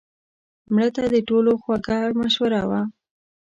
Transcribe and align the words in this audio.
مړه 0.73 0.89
د 1.13 1.15
ټولو 1.29 1.51
خوږه 1.61 1.99
مشوره 2.19 2.61
وه 2.69 2.81